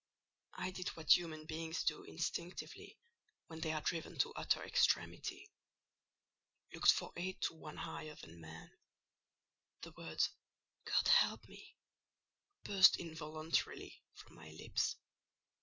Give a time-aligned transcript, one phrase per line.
[0.55, 2.97] I did what human beings do instinctively
[3.45, 8.71] when they are driven to utter extremity—looked for aid to one higher than man:
[9.83, 10.31] the words
[10.85, 11.75] "God help me!"
[12.63, 14.95] burst involuntarily from my lips.